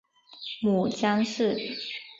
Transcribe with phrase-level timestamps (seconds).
[0.63, 1.55] 母江氏。